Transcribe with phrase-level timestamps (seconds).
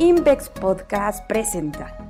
[0.00, 2.09] Invex Podcast presenta.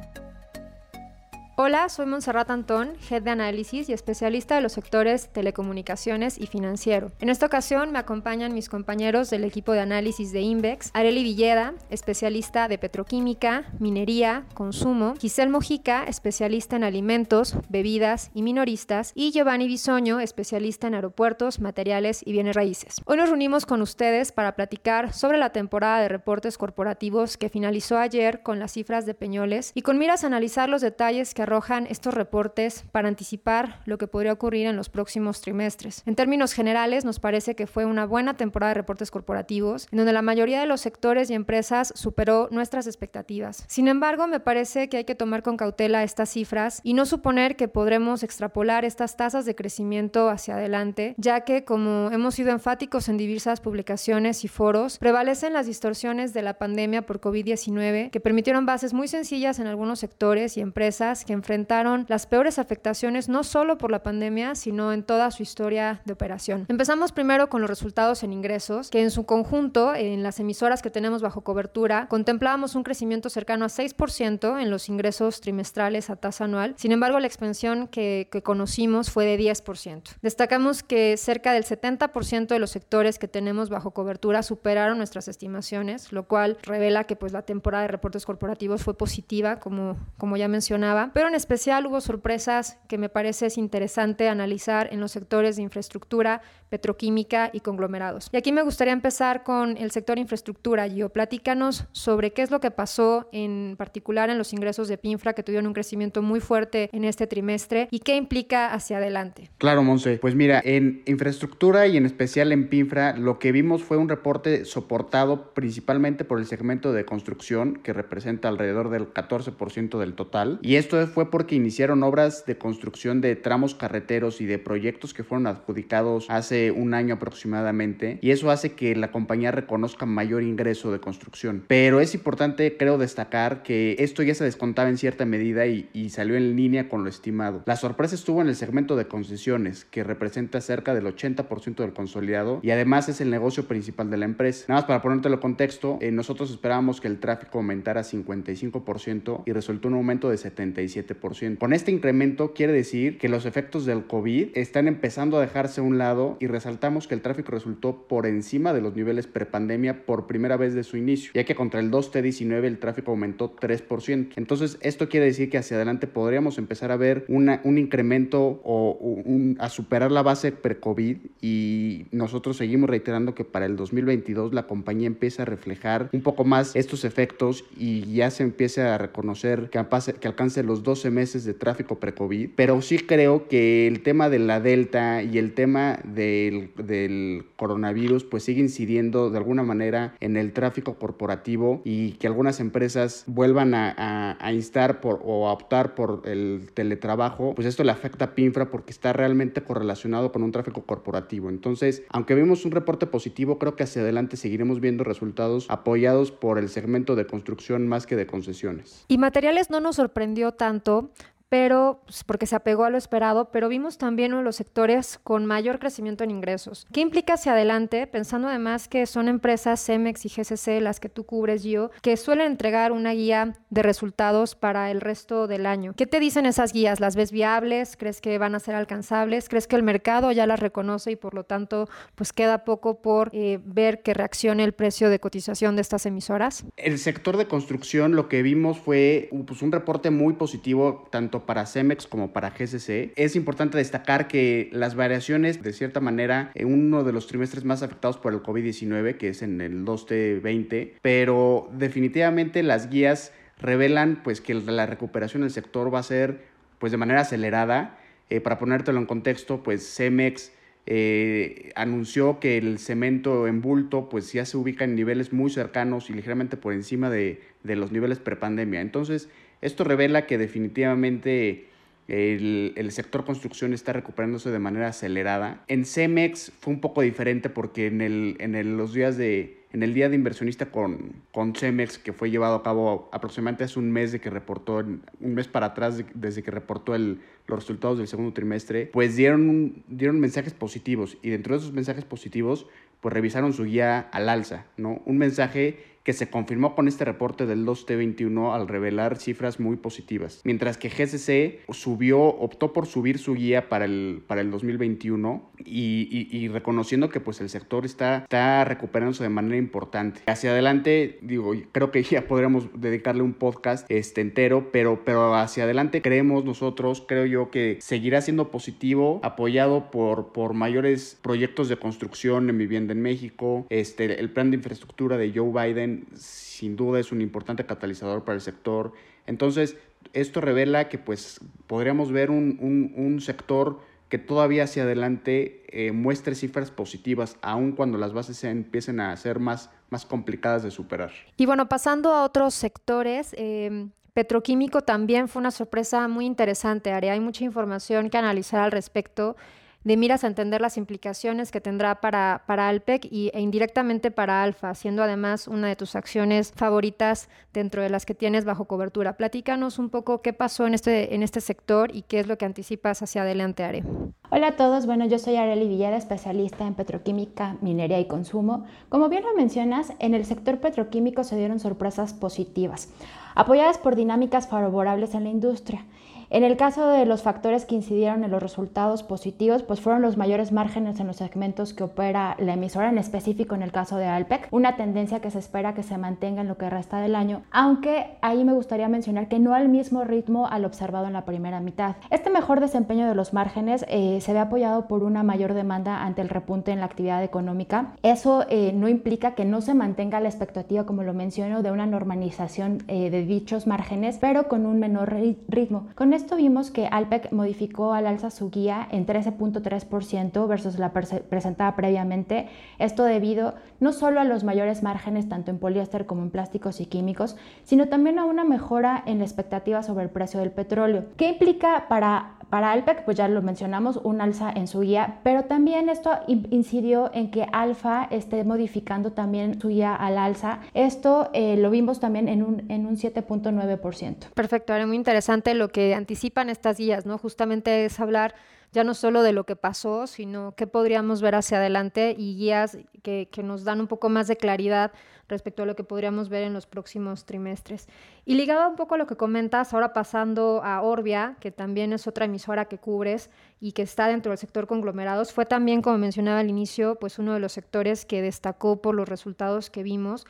[1.63, 7.13] Hola, soy Monserrat Antón, Head de Análisis y especialista de los sectores telecomunicaciones y financiero.
[7.21, 11.75] En esta ocasión me acompañan mis compañeros del equipo de análisis de Invex, Areli Villeda,
[11.91, 19.67] especialista de petroquímica, minería, consumo, Giselle Mojica, especialista en alimentos, bebidas y minoristas, y Giovanni
[19.67, 23.03] Bisoño, especialista en aeropuertos, materiales y bienes raíces.
[23.05, 27.99] Hoy nos reunimos con ustedes para platicar sobre la temporada de reportes corporativos que finalizó
[27.99, 31.89] ayer con las cifras de Peñoles y con miras a analizar los detalles que arrojan
[31.91, 36.05] estos reportes para anticipar lo que podría ocurrir en los próximos trimestres.
[36.07, 40.13] En términos generales, nos parece que fue una buena temporada de reportes corporativos, en donde
[40.13, 43.65] la mayoría de los sectores y empresas superó nuestras expectativas.
[43.67, 47.57] Sin embargo, me parece que hay que tomar con cautela estas cifras y no suponer
[47.57, 53.09] que podremos extrapolar estas tasas de crecimiento hacia adelante, ya que, como hemos sido enfáticos
[53.09, 58.67] en diversas publicaciones y foros, prevalecen las distorsiones de la pandemia por COVID-19 que permitieron
[58.67, 63.79] bases muy sencillas en algunos sectores y empresas que enfrentaron las peores afectaciones no solo
[63.79, 66.67] por la pandemia, sino en toda su historia de operación.
[66.69, 70.91] Empezamos primero con los resultados en ingresos, que en su conjunto, en las emisoras que
[70.91, 76.45] tenemos bajo cobertura, contemplábamos un crecimiento cercano a 6% en los ingresos trimestrales a tasa
[76.45, 76.75] anual.
[76.77, 80.03] Sin embargo, la expansión que, que conocimos fue de 10%.
[80.21, 86.13] Destacamos que cerca del 70% de los sectores que tenemos bajo cobertura superaron nuestras estimaciones,
[86.13, 90.49] lo cual revela que pues, la temporada de reportes corporativos fue positiva, como, como ya
[90.49, 95.55] mencionaba, pero en especial hubo sorpresas que me parece es interesante analizar en los sectores
[95.55, 98.29] de infraestructura, petroquímica y conglomerados.
[98.33, 100.89] Y aquí me gustaría empezar con el sector infraestructura.
[100.89, 105.35] Gio, platícanos sobre qué es lo que pasó en particular en los ingresos de PINFRA
[105.35, 109.51] que tuvieron un crecimiento muy fuerte en este trimestre y qué implica hacia adelante.
[109.59, 110.19] Claro, Monse.
[110.19, 114.65] Pues mira, en infraestructura y en especial en PINFRA, lo que vimos fue un reporte
[114.65, 120.59] soportado principalmente por el segmento de construcción que representa alrededor del 14% del total.
[120.63, 125.25] Y esto fue porque iniciaron obras de construcción de tramos carreteros y de proyectos que
[125.25, 130.93] fueron adjudicados hace un año aproximadamente y eso hace que la compañía reconozca mayor ingreso
[130.93, 131.65] de construcción.
[131.67, 136.11] Pero es importante, creo, destacar que esto ya se descontaba en cierta medida y, y
[136.11, 137.63] salió en línea con lo estimado.
[137.67, 142.61] La sorpresa estuvo en el segmento de concesiones, que representa cerca del 80% del consolidado
[142.63, 144.67] y además es el negocio principal de la empresa.
[144.69, 149.53] Nada más para ponértelo en contexto, eh, nosotros esperábamos que el tráfico aumentara 55% y
[149.53, 151.59] resultó un aumento de 77%.
[151.59, 155.85] Con este incremento quiere decir que los efectos del COVID están empezando a dejarse a
[155.85, 160.27] un lado y resaltamos que el tráfico resultó por encima de los niveles prepandemia por
[160.27, 164.33] primera vez de su inicio, ya que contra el 2T19 el tráfico aumentó 3%.
[164.37, 168.93] Entonces, esto quiere decir que hacia adelante podríamos empezar a ver una, un incremento o
[169.01, 174.67] un, a superar la base pre-COVID y nosotros seguimos reiterando que para el 2022 la
[174.67, 179.71] compañía empieza a reflejar un poco más estos efectos y ya se empieza a reconocer
[179.71, 179.85] que,
[180.21, 184.39] que alcance los 12 meses de tráfico pre-COVID, pero sí creo que el tema de
[184.39, 185.99] la Delta y el tema
[186.45, 192.27] del, del, coronavirus pues sigue incidiendo de alguna manera en el tráfico corporativo y que
[192.27, 197.67] algunas empresas vuelvan a, a, a instar por, o a optar por el teletrabajo, pues
[197.67, 201.49] esto le afecta a PINFRA porque está realmente correlacionado con un tráfico corporativo.
[201.49, 206.59] Entonces, aunque vimos un reporte positivo, creo que hacia adelante seguiremos viendo resultados apoyados por
[206.59, 209.05] el segmento de construcción más que de concesiones.
[209.09, 211.11] Y materiales no nos sorprendió tanto
[211.51, 215.19] pero pues, porque se apegó a lo esperado, pero vimos también uno de los sectores
[215.23, 216.87] con mayor crecimiento en ingresos.
[216.93, 218.07] ¿Qué implica hacia adelante?
[218.07, 222.47] Pensando además que son empresas Cemex y GCC las que tú cubres, Gio, que suelen
[222.47, 225.93] entregar una guía de resultados para el resto del año.
[225.97, 227.01] ¿Qué te dicen esas guías?
[227.01, 227.97] ¿Las ves viables?
[227.97, 229.49] ¿Crees que van a ser alcanzables?
[229.49, 233.31] ¿Crees que el mercado ya las reconoce y por lo tanto pues queda poco por
[233.33, 236.65] eh, ver que reaccione el precio de cotización de estas emisoras?
[236.77, 241.67] El sector de construcción lo que vimos fue pues, un reporte muy positivo tanto para
[241.67, 243.13] Cemex como para GCC.
[243.17, 247.83] Es importante destacar que las variaciones, de cierta manera, en uno de los trimestres más
[247.83, 254.41] afectados por el COVID-19, que es en el 2T20, pero definitivamente las guías revelan pues
[254.41, 256.45] que la recuperación del sector va a ser
[256.79, 257.99] pues de manera acelerada.
[258.31, 260.53] Eh, para ponértelo en contexto, pues Cemex
[260.87, 266.11] eh, anunció que el cemento en bulto pues ya se ubica en niveles muy cercanos
[266.11, 268.81] y ligeramente por encima de, de los niveles prepandemia.
[268.81, 269.29] Entonces,
[269.61, 271.69] esto revela que definitivamente
[272.09, 275.65] el, el, sector construcción está recuperándose de manera acelerada.
[275.69, 279.83] En Cemex fue un poco diferente porque en, el, en el, los días de, en
[279.83, 283.93] el día de inversionista con, con Cemex, que fue llevado a cabo aproximadamente hace un
[283.93, 287.99] mes de que reportó, un mes para atrás de, desde que reportó el, los resultados
[287.99, 292.67] del segundo trimestre, pues dieron, dieron mensajes positivos y dentro de esos mensajes positivos,
[293.01, 295.01] pues revisaron su guía al alza, ¿no?
[295.07, 300.41] Un mensaje que se confirmó con este reporte del 2T21 al revelar cifras muy positivas.
[300.45, 306.49] Mientras que GCC subió, optó por subir su guía para el, para el 2021 y,
[306.49, 310.23] reconociendo que pues el sector está, está recuperándose de manera importante.
[310.27, 315.65] Hacia adelante, digo, creo que ya podríamos dedicarle un podcast este, entero, pero, pero hacia
[315.65, 321.77] adelante creemos nosotros, creo yo que seguirá siendo positivo, apoyado por, por mayores proyectos de
[321.77, 327.01] construcción en vivienda en México, este, el plan de infraestructura de Joe Biden sin duda
[327.01, 328.93] es un importante catalizador para el sector.
[329.27, 329.77] Entonces,
[330.13, 336.71] esto revela que pues podríamos ver un, sector que todavía hacia adelante eh, muestre cifras
[336.71, 341.13] positivas, aun cuando las bases empiecen a ser más, más complicadas de superar.
[341.37, 347.09] Y bueno, pasando a otros sectores, em, petroquímico también fue una sorpresa muy interesante, Ari.
[347.09, 349.37] Hay mucha información que analizar al respecto
[349.85, 354.43] de miras a entender las implicaciones que tendrá para, para Alpec y, e indirectamente para
[354.43, 359.17] Alfa, siendo además una de tus acciones favoritas dentro de las que tienes bajo cobertura.
[359.17, 362.45] Platícanos un poco qué pasó en este, en este sector y qué es lo que
[362.45, 363.83] anticipas hacia adelante, Are.
[364.31, 368.65] Hola a todos, bueno, yo soy Areli Villada, especialista en petroquímica, minería y consumo.
[368.89, 372.91] Como bien lo mencionas, en el sector petroquímico se dieron sorpresas positivas,
[373.35, 375.87] apoyadas por dinámicas favorables en la industria.
[376.31, 380.17] En el caso de los factores que incidieron en los resultados positivos, pues fueron los
[380.17, 384.07] mayores márgenes en los segmentos que opera la emisora, en específico en el caso de
[384.07, 387.43] Alpec, una tendencia que se espera que se mantenga en lo que resta del año,
[387.51, 391.59] aunque ahí me gustaría mencionar que no al mismo ritmo al observado en la primera
[391.59, 391.97] mitad.
[392.11, 396.23] Este mejor desempeño de los márgenes eh, se ve apoyado por una mayor demanda ante
[396.23, 397.95] el repunte en la actividad económica.
[398.05, 401.87] Eso eh, no implica que no se mantenga la expectativa, como lo menciono, de una
[401.87, 405.13] normalización eh, de dichos márgenes, pero con un menor
[405.49, 405.89] ritmo.
[405.97, 411.75] Con esto vimos que Alpec modificó al alza su guía en 13.3% versus la presentada
[411.75, 412.49] previamente.
[412.79, 416.87] Esto debido no solo a los mayores márgenes tanto en poliéster como en plásticos y
[416.87, 421.07] químicos, sino también a una mejora en la expectativa sobre el precio del petróleo.
[421.17, 425.45] ¿Qué implica para para Alpec, pues ya lo mencionamos, un alza en su guía, pero
[425.45, 430.61] también esto incidió en que Alfa esté modificando también su guía al alza.
[430.75, 434.33] Esto eh, lo vimos también en un, en un 7.9%.
[434.35, 437.19] Perfecto, ahora muy interesante lo que anticipan estas guías, ¿no?
[437.19, 438.35] Justamente es hablar
[438.73, 442.79] ya no solo de lo que pasó, sino qué podríamos ver hacia adelante y guías
[443.03, 444.93] que, que nos dan un poco más de claridad
[445.31, 447.89] respecto a lo que podríamos ver en los próximos trimestres.
[448.27, 452.07] Y ligado un poco a lo que comentas, ahora pasando a Orbia, que también es
[452.07, 453.31] otra emisora que cubres
[453.61, 457.33] y que está dentro del sector conglomerados, fue también, como mencionaba al inicio, pues uno
[457.33, 460.27] de los sectores que destacó por los resultados que vimos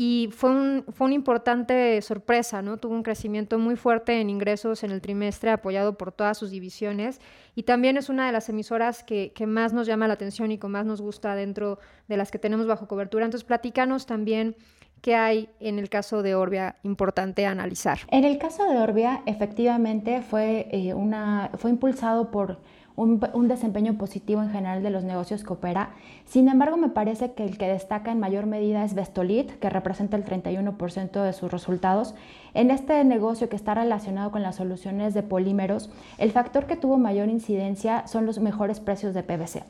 [0.00, 2.76] y fue, un, fue una importante sorpresa, ¿no?
[2.76, 7.20] Tuvo un crecimiento muy fuerte en ingresos en el trimestre, apoyado por todas sus divisiones,
[7.56, 10.58] y también es una de las emisoras que, que más nos llama la atención y
[10.58, 13.24] que más nos gusta dentro de las que tenemos bajo cobertura.
[13.24, 14.54] Entonces, platícanos también
[15.02, 17.98] qué hay en el caso de Orbia importante analizar.
[18.12, 22.60] En el caso de Orbia, efectivamente, fue, eh, una, fue impulsado por
[22.98, 25.90] un, desempeño positivo en general de los negocios que opera.
[26.26, 30.16] Sin embargo, me parece que el que destaca en mayor medida es Vestolit, que representa
[30.16, 32.14] el 31% de sus resultados.
[32.54, 36.98] En este negocio que está relacionado con las soluciones de polímeros, el factor que tuvo
[36.98, 39.62] mayor incidencia son los mejores precios de PVC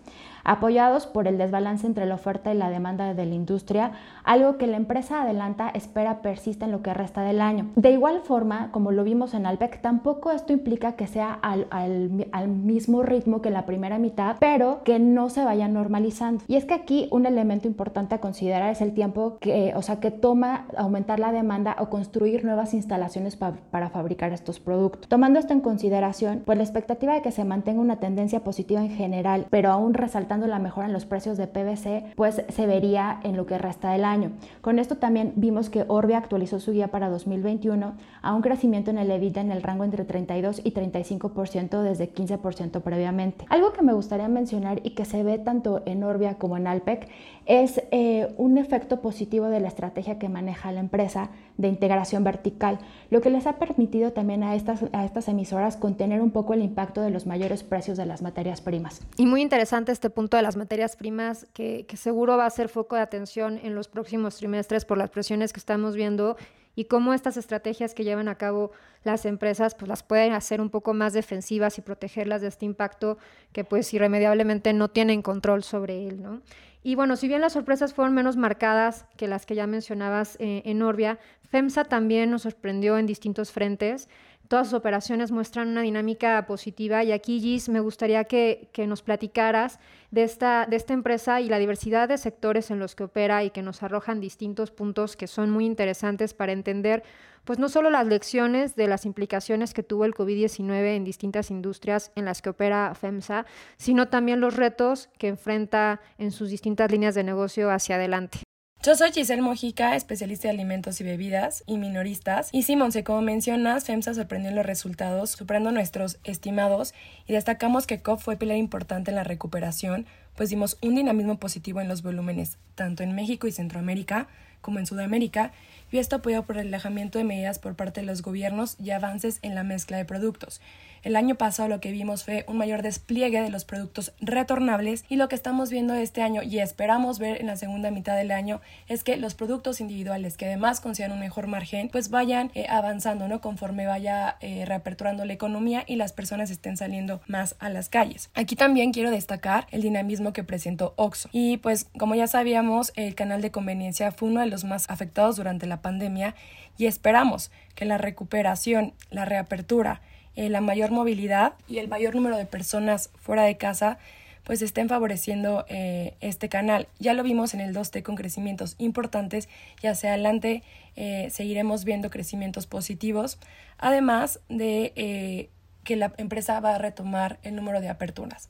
[0.44, 3.92] apoyados por el desbalance entre la oferta y la demanda de la industria,
[4.24, 7.66] algo que la empresa adelanta espera persista en lo que resta del año.
[7.76, 12.48] De igual forma, como lo vimos en Alpec, tampoco esto implica que sea al, al
[12.48, 16.44] mismo ritmo que la primera mitad, pero que no se vaya normalizando.
[16.48, 20.00] Y es que aquí un elemento importante a considerar es el tiempo que, o sea,
[20.00, 25.08] que toma aumentar la demanda o construir nuevas instalaciones para fabricar estos productos.
[25.08, 28.90] Tomando esto en consideración, pues la expectativa de que se mantenga una tendencia positiva en
[28.90, 33.36] general, pero aún resaltando la mejora en los precios de PVC, pues se vería en
[33.36, 34.30] lo que resta del año.
[34.60, 38.98] Con esto también vimos que Orbia actualizó su guía para 2021 a un crecimiento en
[38.98, 43.07] el EBITDA en el rango entre 32 y 35% desde 15% previamente.
[43.48, 47.08] Algo que me gustaría mencionar y que se ve tanto en Orbia como en Alpec
[47.46, 52.78] es eh, un efecto positivo de la estrategia que maneja la empresa de integración vertical,
[53.10, 56.62] lo que les ha permitido también a estas, a estas emisoras contener un poco el
[56.62, 59.00] impacto de los mayores precios de las materias primas.
[59.16, 62.68] Y muy interesante este punto de las materias primas, que, que seguro va a ser
[62.68, 66.36] foco de atención en los próximos trimestres por las presiones que estamos viendo
[66.78, 68.70] y cómo estas estrategias que llevan a cabo
[69.02, 73.18] las empresas pues las pueden hacer un poco más defensivas y protegerlas de este impacto
[73.52, 76.40] que pues irremediablemente no tienen control sobre él, ¿no?
[76.84, 80.62] Y bueno, si bien las sorpresas fueron menos marcadas que las que ya mencionabas eh,
[80.66, 81.18] en Orbia,
[81.50, 84.08] FEMSA también nos sorprendió en distintos frentes
[84.48, 89.78] todas sus operaciones muestran una dinámica positiva y aquí, Gis, me gustaría que, nos platicaras
[90.10, 93.50] de esta, de esta empresa y la diversidad de sectores en los que opera y
[93.50, 97.02] que nos arrojan distintos puntos que son muy interesantes para entender
[97.44, 102.12] pues no solo las lecciones de las implicaciones que tuvo el COVID-19 en distintas industrias
[102.14, 103.46] en las que opera FEMSA,
[103.78, 108.47] sino también los retos que enfrenta en sus distintas líneas de negocio hacia adelante.
[108.88, 112.48] Yo soy Giselle Mojica, especialista de alimentos y bebidas y minoristas.
[112.52, 116.94] Y Simonse, como mencionas, FEMSA sorprendió en los resultados, superando nuestros estimados
[117.26, 121.82] y destacamos que COP fue pilar importante en la recuperación, pues dimos un dinamismo positivo
[121.82, 124.26] en los volúmenes, tanto en México y Centroamérica
[124.62, 125.52] como en Sudamérica,
[125.90, 129.38] y esto apoyado por el relajamiento de medidas por parte de los gobiernos y avances
[129.42, 130.60] en la mezcla de productos.
[131.02, 135.16] El año pasado lo que vimos fue un mayor despliegue de los productos retornables y
[135.16, 138.60] lo que estamos viendo este año y esperamos ver en la segunda mitad del año
[138.88, 143.28] es que los productos individuales que además consideran un mejor margen pues vayan eh, avanzando,
[143.28, 143.40] ¿no?
[143.40, 148.30] Conforme vaya eh, reaperturando la economía y las personas estén saliendo más a las calles.
[148.34, 153.14] Aquí también quiero destacar el dinamismo que presentó Oxxo y pues como ya sabíamos el
[153.14, 156.34] canal de conveniencia fue uno de los más afectados durante la pandemia
[156.76, 160.00] y esperamos que la recuperación, la reapertura
[160.38, 163.98] eh, la mayor movilidad y el mayor número de personas fuera de casa
[164.44, 166.86] pues estén favoreciendo eh, este canal.
[167.00, 169.48] Ya lo vimos en el 2T con crecimientos importantes
[169.82, 170.62] y hacia adelante
[170.94, 173.40] eh, seguiremos viendo crecimientos positivos,
[173.78, 175.50] además de
[175.82, 178.48] que la empresa va a retomar el número de aperturas.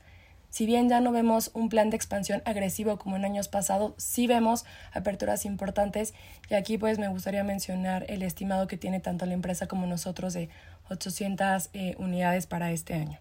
[0.49, 4.25] Si bien ya no vemos un plan de expansión agresivo como en años pasados, sí
[4.25, 6.13] vemos aperturas importantes
[6.49, 10.33] y aquí pues me gustaría mencionar el estimado que tiene tanto la empresa como nosotros
[10.33, 10.49] de
[10.89, 13.19] 800 eh, unidades para este año.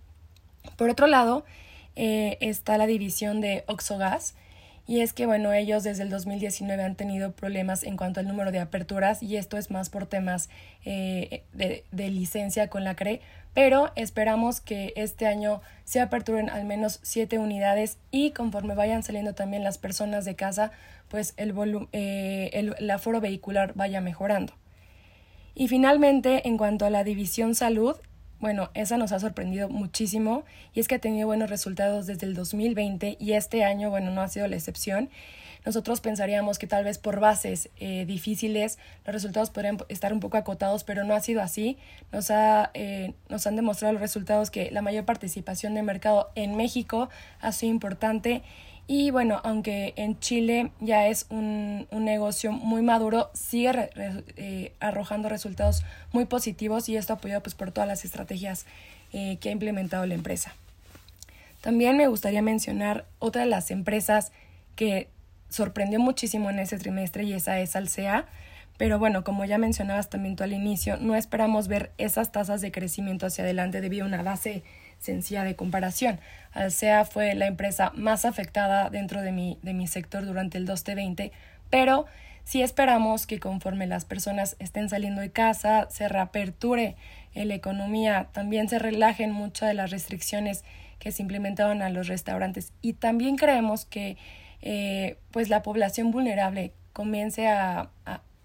[0.76, 1.44] Por otro lado,
[1.96, 4.34] eh, está la división de Oxogas,
[4.88, 8.50] y es que, bueno, ellos desde el 2019 han tenido problemas en cuanto al número
[8.52, 10.48] de aperturas y esto es más por temas
[10.86, 13.20] eh, de, de, licencia con la CRE,
[13.52, 19.34] pero esperamos que este año se aperturen al menos siete unidades y conforme vayan saliendo
[19.34, 20.72] también las personas de casa,
[21.08, 21.54] pues el,
[21.92, 24.54] eh, el, el aforo vehicular vaya mejorando.
[25.54, 27.96] Y finalmente, en cuanto a la división salud,
[28.40, 32.34] bueno, esa nos ha sorprendido muchísimo y es que ha tenido buenos resultados desde el
[32.34, 35.10] 2020 y este año, bueno, no ha sido la excepción.
[35.64, 40.36] Nosotros pensaríamos que tal vez por bases eh, difíciles los resultados podrían estar un poco
[40.36, 41.76] acotados, pero no ha sido así.
[42.12, 46.56] Nos, ha, eh, nos han demostrado los resultados que la mayor participación de mercado en
[46.56, 47.08] México
[47.40, 48.42] ha sido importante
[48.90, 55.28] y bueno, aunque en Chile ya es un, un negocio muy maduro, sigue eh, arrojando
[55.28, 58.64] resultados muy positivos y esto apoyado pues, por todas las estrategias
[59.12, 60.54] eh, que ha implementado la empresa.
[61.60, 64.32] También me gustaría mencionar otra de las empresas
[64.74, 65.08] que
[65.50, 68.24] sorprendió muchísimo en ese trimestre y esa es Alsea.
[68.78, 72.72] Pero bueno, como ya mencionabas también tú al inicio, no esperamos ver esas tasas de
[72.72, 74.62] crecimiento hacia adelante debido a una base
[74.98, 76.20] sencilla de comparación.
[76.52, 81.30] Alsea fue la empresa más afectada dentro de mi, de mi sector durante el 2T20,
[81.70, 82.06] pero
[82.44, 86.96] sí esperamos que conforme las personas estén saliendo de casa, se reaperture
[87.34, 90.64] la economía, también se relajen muchas de las restricciones
[90.98, 94.16] que se implementaban a los restaurantes y también creemos que
[94.60, 97.90] eh, pues la población vulnerable comience a,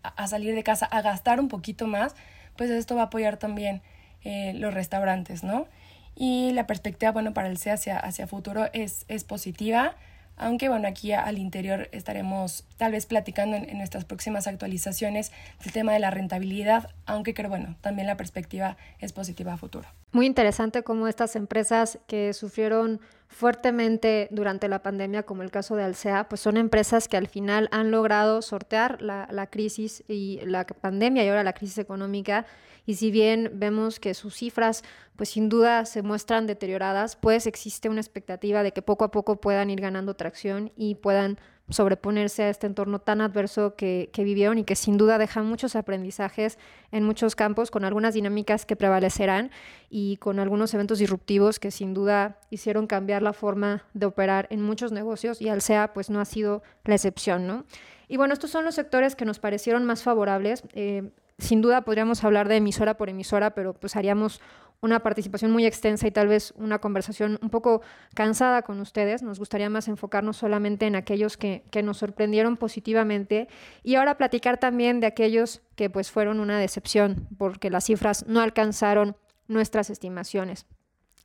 [0.03, 2.15] a, salir de casa, a gastar un poquito más,
[2.55, 3.81] pues esto va a apoyar también
[4.23, 5.67] eh, los restaurantes, ¿no?
[6.15, 9.95] Y la perspectiva, bueno, para el C hacia, hacia futuro es, es positiva,
[10.35, 15.31] aunque bueno, aquí al interior estaremos tal vez platicando en, nuestras próximas actualizaciones
[15.63, 19.87] del tema de la rentabilidad, aunque creo, bueno, también la perspectiva es positiva a futuro.
[20.11, 22.99] Muy interesante cómo estas empresas que sufrieron
[23.33, 27.67] fuertemente durante la pandemia, como el caso de Alsea, pues son empresas que al final
[27.71, 32.45] han logrado sortear la, la crisis y la pandemia y ahora la crisis económica.
[32.85, 34.83] Y si bien vemos que sus cifras
[35.15, 39.39] pues sin duda se muestran deterioradas, pues existe una expectativa de que poco a poco
[39.39, 44.57] puedan ir ganando tracción y puedan sobreponerse a este entorno tan adverso que, que, vivieron
[44.57, 46.59] y que sin duda deja muchos aprendizajes
[46.91, 49.49] en muchos campos, con algunas dinámicas que prevalecerán
[49.89, 54.61] y con algunos eventos disruptivos que sin duda hicieron cambiar la forma de operar en
[54.61, 57.65] muchos negocios y al SEA pues no ha sido la excepción, ¿no?
[58.07, 60.63] Y bueno, estos son los sectores que nos parecieron más favorables.
[60.73, 64.41] Eh, sin duda podríamos hablar de emisora por emisora, pero pues haríamos
[64.83, 67.81] una participación muy extensa y tal vez una conversación un poco
[68.13, 69.23] cansada con ustedes.
[69.23, 73.47] Nos gustaría más enfocarnos solamente en aquellos que, que, nos sorprendieron positivamente
[73.81, 78.41] y ahora platicar también de aquellos que pues fueron una decepción porque las cifras no
[78.41, 79.15] alcanzaron
[79.47, 80.65] nuestras estimaciones.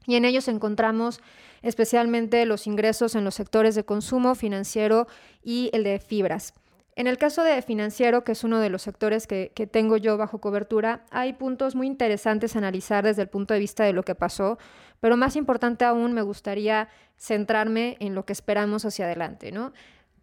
[0.07, 1.21] Y en ellos encontramos
[1.61, 5.09] especialmente los ingresos en los sectores de consumo financiero
[5.43, 6.55] y el de fibras.
[6.99, 10.40] En el caso de financiero, que es uno de los sectores que, tengo yo bajo
[10.40, 14.17] cobertura, hay puntos muy interesantes a analizar desde el punto de vista de lo que
[14.17, 14.59] pasó,
[14.99, 19.73] pero más importante aún me gustaría centrarme en lo que esperamos hacia adelante, ¿no?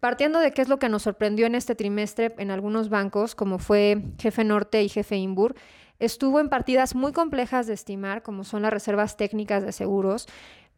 [0.00, 3.58] Partiendo de qué es lo que nos sorprendió en este trimestre en algunos bancos, como
[3.58, 5.54] fue Jefe Norte y Jefe Imbur,
[5.98, 10.26] estuvo en partidas muy complejas de estimar, como son las reservas técnicas de seguros,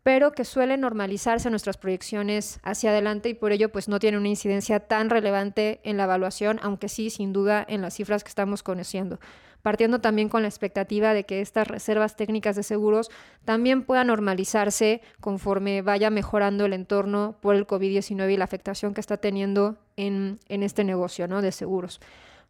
[0.09, 4.29] pero que suelen normalizarse nuestras proyecciones hacia adelante y por ello pues no tiene una
[4.29, 8.63] incidencia tan relevante en la evaluación, aunque sí sin duda en las cifras que estamos
[8.63, 9.21] conociendo
[9.61, 13.11] partiendo también con la expectativa de que estas reservas técnicas de seguros
[13.45, 19.03] también puedan normalizarse conforme vaya mejorando el entorno por el COVID-19 y la afectación que
[19.03, 21.43] está teniendo en, en este negocio ¿no?
[21.43, 22.01] de seguros.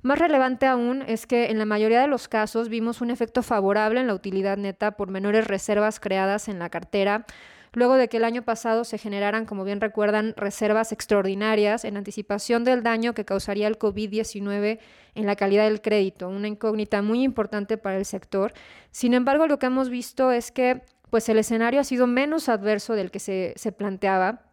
[0.00, 3.99] Más relevante aún es que en la mayoría de los casos vimos un efecto favorable
[3.99, 7.26] en la utilidad neta por menores reservas creadas en la cartera,
[7.73, 12.62] luego de que el año pasado se generaran, como bien recuerdan, reservas extraordinarias en anticipación
[12.62, 14.78] del daño que causaría el COVID-19
[15.17, 18.52] en la calidad del crédito, una incógnita muy importante para el sector.
[18.93, 22.95] Sin embargo, lo que hemos visto es que pues el escenario ha sido menos adverso
[22.95, 24.48] del que se, se planteaba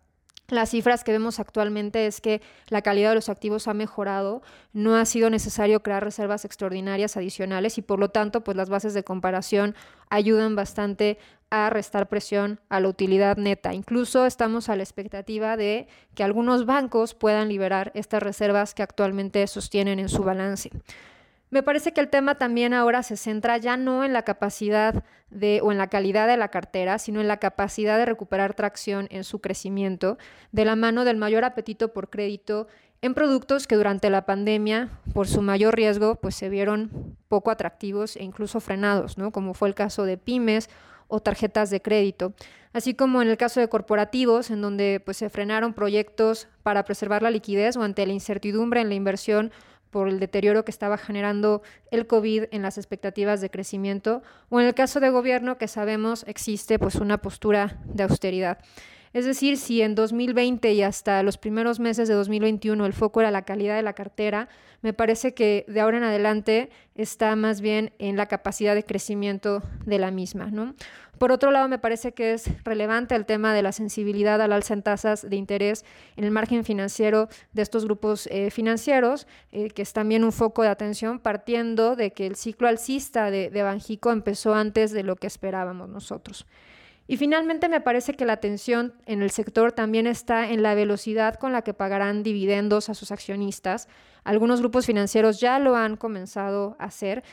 [0.47, 4.95] las cifras que vemos actualmente es que la calidad de los activos ha mejorado, no
[4.95, 9.03] ha sido necesario crear reservas extraordinarias adicionales y por lo tanto pues las bases de
[9.03, 9.75] comparación
[10.09, 11.17] ayudan bastante
[11.49, 13.73] a restar presión a la utilidad neta.
[13.73, 19.45] Incluso estamos a la expectativa de que algunos bancos puedan liberar estas reservas que actualmente
[19.47, 20.69] sostienen en su balance.
[21.49, 25.61] Me parece que el tema también ahora se centra ya no en la capacidad de
[25.61, 29.23] o en la calidad de la cartera, sino en la capacidad de recuperar tracción en
[29.23, 30.17] su crecimiento,
[30.51, 32.67] de la mano del mayor apetito por crédito
[33.01, 38.15] en productos que durante la pandemia, por su mayor riesgo, pues se vieron poco atractivos
[38.15, 39.31] e incluso frenados, ¿no?
[39.31, 40.69] Como fue el caso de pymes
[41.07, 42.33] o tarjetas de crédito,
[42.73, 47.21] así como en el caso de corporativos, en donde pues se frenaron proyectos para preservar
[47.21, 49.51] la liquidez o ante la incertidumbre en la inversión
[49.95, 54.67] por el deterioro que estaba generando el COVID en las expectativas de crecimiento, o en
[54.67, 58.57] el caso de gobierno que sabemos existe pues una postura de austeridad.
[59.13, 63.31] Es decir, si en 2020 y hasta los primeros meses de 2021 el foco era
[63.31, 64.49] la calidad de la cartera,
[64.81, 69.63] me parece que de ahora en adelante está más bien en la capacidad de crecimiento
[69.85, 70.47] de la misma.
[70.51, 70.75] ¿no?
[71.17, 74.73] Por otro lado, me parece que es relevante el tema de la sensibilidad al alza
[74.73, 75.85] en tasas de interés
[76.17, 80.61] en el margen financiero de estos grupos eh, financieros, eh, que es también un foco
[80.63, 85.15] de atención partiendo de que el ciclo alcista de, de Banjico empezó antes de lo
[85.15, 86.45] que esperábamos nosotros.
[87.07, 91.35] Y finalmente me parece que la atención en el sector también está en la velocidad
[91.35, 93.87] con la que pagarán dividendos a sus accionistas.
[94.23, 97.23] Algunos grupos financieros ya lo han comenzado a hacer,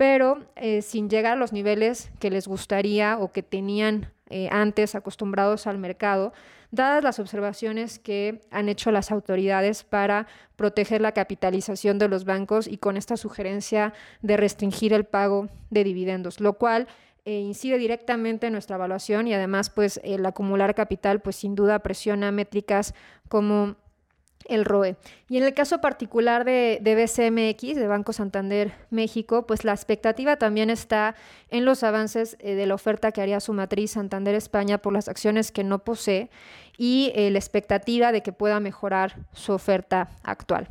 [0.00, 4.94] pero eh, sin llegar a los niveles que les gustaría o que tenían eh, antes
[4.94, 6.32] acostumbrados al mercado,
[6.70, 12.66] dadas las observaciones que han hecho las autoridades para proteger la capitalización de los bancos
[12.66, 16.88] y con esta sugerencia de restringir el pago de dividendos, lo cual
[17.26, 21.80] eh, incide directamente en nuestra evaluación y además pues el acumular capital pues sin duda
[21.80, 22.94] presiona métricas
[23.28, 23.76] como
[24.48, 24.96] el ROE.
[25.28, 30.70] Y en el caso particular de, BCMX, de Banco Santander México, pues la expectativa también
[30.70, 31.14] está
[31.50, 35.08] en los avances eh, de la oferta que haría su matriz Santander España por las
[35.08, 36.30] acciones que no posee
[36.76, 40.68] y eh, la expectativa de que pueda mejorar su oferta actual.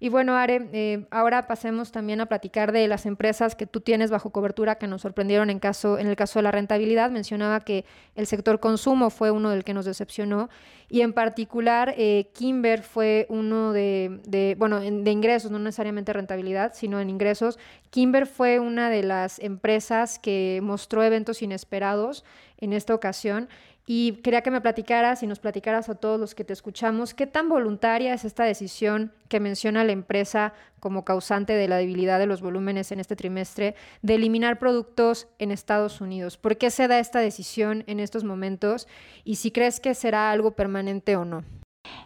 [0.00, 4.12] Y bueno, Are, eh, ahora pasemos también a platicar de las empresas que tú tienes
[4.12, 7.10] bajo cobertura que nos sorprendieron en, caso, en el caso de la rentabilidad.
[7.10, 7.84] Mencionaba que
[8.14, 10.50] el sector consumo fue uno del que nos decepcionó
[10.88, 16.74] y en particular eh, Kimber fue uno de, de bueno, de ingresos, no necesariamente rentabilidad,
[16.74, 17.58] sino en ingresos.
[17.90, 22.24] Kimber fue una de las empresas que mostró eventos inesperados
[22.58, 23.48] en esta ocasión
[23.90, 27.26] y quería que me platicaras y nos platicaras a todos los que te escuchamos, qué
[27.26, 32.26] tan voluntaria es esta decisión que menciona la empresa como causante de la debilidad de
[32.26, 36.36] los volúmenes en este trimestre de eliminar productos en Estados Unidos.
[36.36, 38.88] ¿Por qué se da esta decisión en estos momentos?
[39.24, 41.44] Y si crees que será algo permanente o no.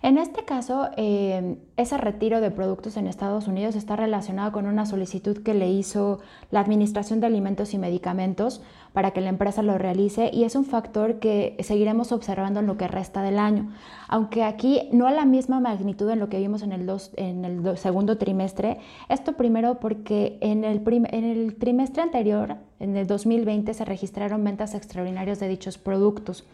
[0.02, 4.86] En este caso, eh, ese retiro de productos en Estados Unidos está relacionado con una
[4.86, 8.62] solicitud que le hizo la Administración de Alimentos y Medicamentos
[8.92, 12.76] para que la empresa lo realice y es un factor que seguiremos observando en lo
[12.76, 13.72] que resta del año.
[14.08, 17.78] Aunque aquí no a la misma magnitud en lo que vimos en el, en el
[17.78, 18.78] segundo trimestre,
[19.08, 24.74] esto primero porque en el, en el trimestre anterior, en el 2020, se registraron ventas
[24.74, 26.46] extraordinarias de dichos productos.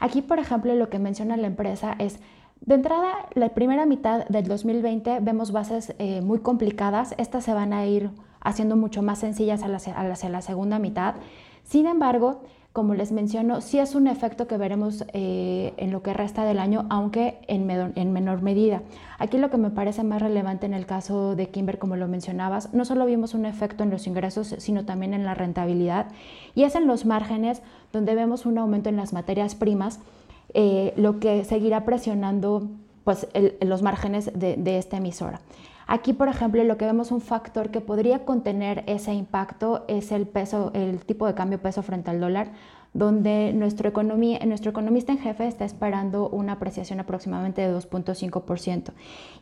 [0.00, 2.20] Aquí, por ejemplo, lo que menciona la empresa es
[2.60, 7.14] de entrada, la primera mitad del 2020 vemos bases eh, muy complicadas.
[7.18, 8.10] Estas se van a ir
[8.40, 11.16] haciendo mucho más sencillas hacia, la segunda mitad.
[11.64, 12.42] Sin embargo,
[12.74, 16.58] como les menciono, sí es un efecto que veremos eh, en lo que resta del
[16.58, 18.82] año, aunque en, en, menor medida.
[19.20, 22.74] Aquí lo que me parece más relevante en el caso de Kimber, como lo mencionabas,
[22.74, 26.06] no solo vimos un efecto en los ingresos, sino también en la rentabilidad,
[26.56, 30.00] y es en los márgenes donde vemos un aumento en las materias primas,
[30.52, 32.66] eh, lo que seguirá presionando
[33.04, 33.28] pues,
[33.60, 35.40] los márgenes de esta emisora.
[35.86, 40.26] Aquí, por ejemplo, lo que vemos un factor que podría contener ese impacto es el
[40.26, 42.52] peso, el tipo de cambio peso frente al dólar,
[42.94, 48.92] donde nuestro, economía, nuestro economista en jefe está esperando una apreciación aproximadamente de 2.5%.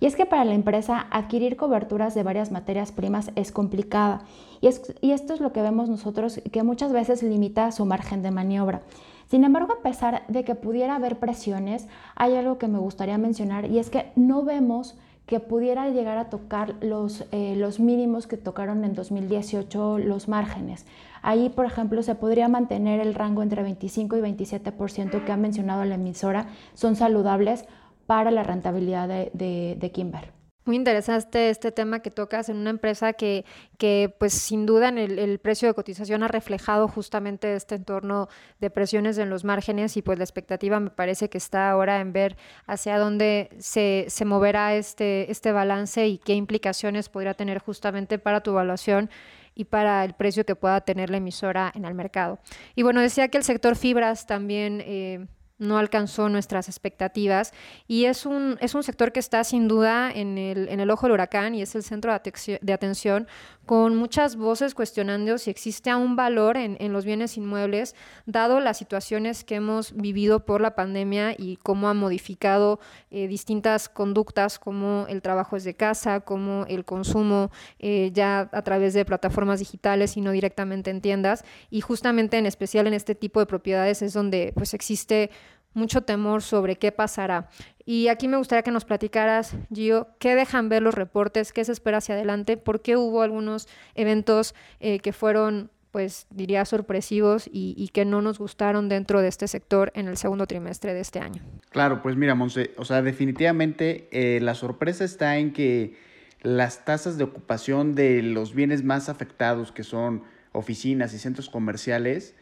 [0.00, 4.22] Y es que para la empresa adquirir coberturas de varias materias primas es complicada.
[4.62, 4.70] Y,
[5.02, 8.81] y esto es lo que vemos nosotros, que muchas veces limita su margen de maniobra.
[9.28, 13.66] Sin embargo, a pesar de que pudiera haber presiones, hay algo que me gustaría mencionar
[13.66, 14.96] y es que no vemos
[15.33, 20.85] que pudiera llegar a tocar los, eh, los mínimos que tocaron en 2018 los márgenes.
[21.23, 25.87] Ahí, por ejemplo, se podría mantener el rango entre 25 y 27% que ha mencionado
[25.87, 27.64] la emisora, son saludables
[28.07, 30.41] para la rentabilidad de, de, de Kimber.
[30.64, 33.44] Muy interesante este tema que tocas en una empresa que,
[33.79, 38.29] que pues sin duda en el, precio de cotización ha reflejado justamente este entorno
[38.61, 42.12] de presiones en los márgenes y pues la expectativa me parece que está ahora en
[42.12, 42.37] ver
[42.68, 48.40] hacia dónde se, se moverá este, este balance y qué implicaciones podría tener justamente para
[48.40, 49.11] tu evaluación
[49.57, 52.38] y para el precio que pueda tener la emisora en el mercado.
[52.77, 54.81] Y bueno, decía que el sector fibras también...
[54.87, 55.27] Eh,
[55.62, 57.53] no alcanzó nuestras expectativas.
[57.87, 61.07] Y es un, es un sector que está sin duda en el, en el ojo
[61.07, 63.27] del huracán y es el centro de, atención
[63.66, 67.94] con muchas voces cuestionando si existe aún valor en, los bienes inmuebles,
[68.27, 73.88] dado las situaciones que hemos vivido por la pandemia y cómo ha modificado eh, distintas
[73.88, 79.61] conductas como el trabajo desde casa, como el consumo eh, ya a través de plataformas
[79.61, 81.44] digitales y no directamente en tiendas.
[81.70, 85.31] Y justamente en especial en este tipo de propiedades es donde pues existe
[85.74, 87.48] mucho temor sobre qué pasará.
[87.85, 91.72] Y aquí me gustaría que nos platicaras, Gio, qué dejan ver los reportes, qué se
[91.72, 97.88] espera hacia adelante, por qué hubo algunos eventos eh, que fueron, pues diría, sorpresivos y,
[97.92, 101.42] que no nos gustaron dentro de este sector en el segundo trimestre de este año.
[101.70, 105.96] Claro, pues mira, Monse, o sea, definitivamente eh, la sorpresa está en que
[106.40, 112.35] las tasas de ocupación de los bienes más afectados, que son oficinas y centros comerciales,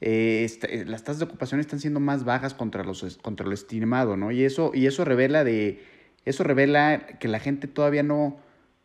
[0.00, 3.52] eh, este, eh, las tasas de ocupación están siendo más bajas contra, los, contra lo
[3.52, 4.30] estimado, ¿no?
[4.30, 5.82] Y eso, y eso revela de,
[6.24, 8.38] eso revela que la gente todavía no,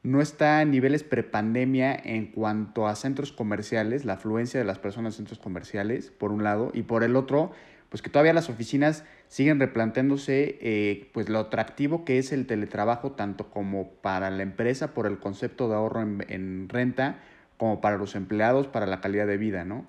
[0.03, 5.13] no está a niveles prepandemia en cuanto a centros comerciales, la afluencia de las personas
[5.13, 7.51] en centros comerciales, por un lado, y por el otro,
[7.89, 13.13] pues que todavía las oficinas siguen replanteándose eh, pues lo atractivo que es el teletrabajo,
[13.13, 17.19] tanto como para la empresa por el concepto de ahorro en, en renta,
[17.57, 19.85] como para los empleados, para la calidad de vida, ¿no?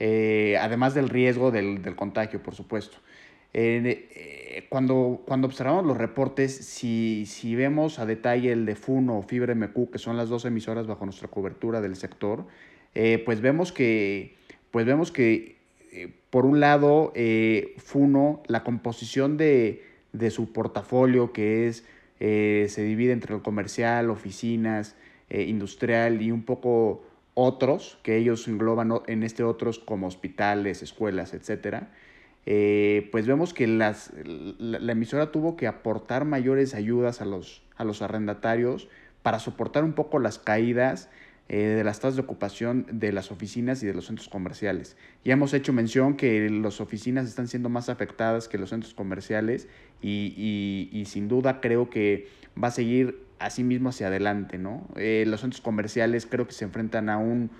[0.00, 2.98] Eh, además del riesgo del, contagio, por supuesto.
[3.52, 9.22] Eh, cuando, cuando observamos los reportes, si, si, vemos a detalle el de Funo o
[9.22, 12.44] Fibra MQ, que son las dos emisoras bajo nuestra cobertura del sector,
[12.94, 14.36] eh, pues vemos que,
[14.70, 15.54] pues vemos que
[16.30, 17.12] por un lado,
[17.76, 21.84] Funo, la composición de, de, su portafolio, que es,
[22.18, 24.96] se divide entre el comercial, oficinas,
[25.30, 27.04] industrial y un poco
[27.34, 31.90] otros, que ellos engloban en este otros como hospitales, escuelas, etcétera,
[32.46, 34.12] eh, pues vemos que las,
[34.58, 38.88] la, emisora tuvo que aportar mayores ayudas a los, a los arrendatarios
[39.22, 41.08] para soportar un poco las caídas
[41.48, 44.96] eh, de las tasas de ocupación de las oficinas y de los centros comerciales.
[45.24, 49.66] Ya hemos hecho mención que las oficinas están siendo más afectadas que los centros comerciales
[50.02, 52.28] y, y sin duda creo que
[52.62, 54.86] va a seguir así mismo hacia adelante, ¿no?
[54.96, 57.50] Eh, los centros comerciales creo que se enfrentan a un,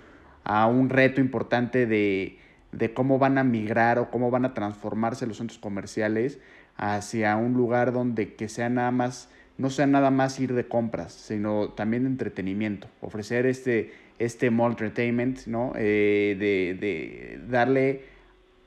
[0.45, 2.39] a un reto importante de,
[2.73, 6.39] de cómo van a migrar o cómo van a transformarse los centros comerciales
[6.77, 11.13] hacia un lugar donde que sea nada más, no sea nada más ir de compras,
[11.13, 15.73] sino también de entretenimiento, ofrecer este, este mall entertainment, ¿no?
[15.77, 18.03] Eh, de, de, darle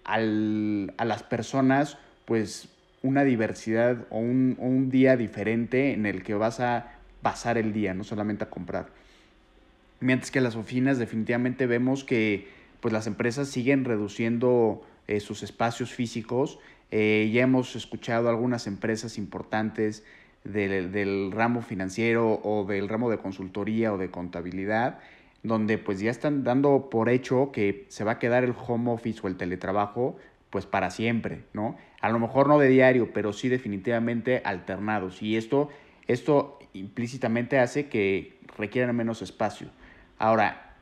[0.04, 2.70] al, a las personas, pues,
[3.04, 6.97] una diversidad o un, un día diferente en el que vas a
[7.28, 8.88] pasar el día, no solamente a comprar.
[10.00, 12.48] Mientras que las oficinas definitivamente vemos que
[12.80, 16.58] pues, las empresas siguen reduciendo eh, sus espacios físicos.
[16.90, 20.06] Eh, ya hemos escuchado algunas empresas importantes
[20.46, 25.00] del, del, ramo financiero o del ramo de consultoría o de contabilidad,
[25.44, 29.20] donde pues ya están dando por hecho que se va a quedar el home office
[29.22, 30.16] o el teletrabajo
[30.50, 31.76] pues para siempre, ¿no?
[32.00, 35.22] A lo mejor no de diario, pero sí definitivamente alternados.
[35.22, 35.68] Y esto,
[36.08, 39.70] esto implícitamente hace que requieran menos espacio.
[40.17, 40.76] Ahora,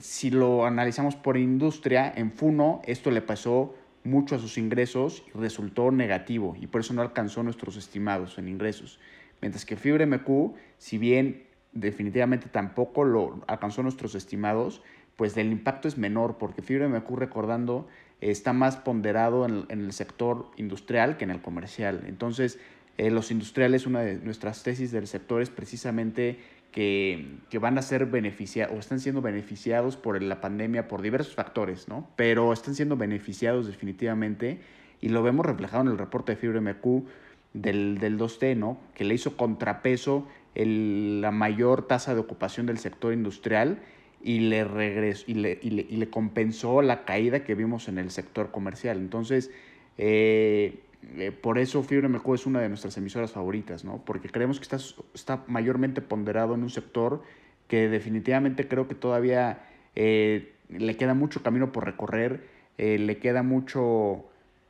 [0.00, 5.38] si lo analizamos por industria, en Funo esto le pasó mucho a sus ingresos y
[5.38, 8.98] resultó negativo y por eso no alcanzó nuestros estimados en ingresos.
[9.40, 14.82] Mientras que Fibra MQ, si bien definitivamente tampoco lo alcanzó nuestros estimados,
[15.16, 17.86] pues el impacto es menor porque Fibra MQ, recordando,
[18.20, 22.04] está más ponderado en, el sector industrial que en el comercial.
[22.06, 22.58] Entonces,
[22.98, 26.38] eh, los industriales, una de nuestras tesis del sector es precisamente
[26.70, 31.34] que, que, van a ser beneficiados o están siendo beneficiados por la pandemia por diversos
[31.34, 32.08] factores, ¿no?
[32.16, 34.60] Pero están siendo beneficiados definitivamente
[35.00, 37.04] y lo vemos reflejado en el reporte de Fibra MQ
[37.52, 38.78] del, del 2T, ¿no?
[38.94, 43.78] Que le hizo contrapeso el, la mayor tasa de ocupación del sector industrial
[44.22, 47.98] y le, regresó, y le, y le, y le compensó la caída que vimos en
[47.98, 48.98] el sector comercial.
[48.98, 49.50] Entonces,
[49.98, 50.80] eh,
[51.16, 54.02] eh, por eso Fibra MQ es una de nuestras emisoras favoritas, ¿no?
[54.04, 54.78] Porque creemos que está,
[55.14, 57.22] está mayormente ponderado en un sector
[57.68, 64.24] que definitivamente creo que todavía eh, le queda mucho camino por recorrer, le queda mucho,